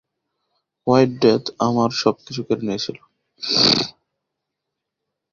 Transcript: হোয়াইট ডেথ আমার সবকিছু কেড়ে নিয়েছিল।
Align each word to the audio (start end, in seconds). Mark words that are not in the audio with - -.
হোয়াইট 0.87 1.11
ডেথ 1.21 1.43
আমার 1.67 1.89
সবকিছু 2.01 2.41
কেড়ে 2.47 2.63
নিয়েছিল। 2.67 2.97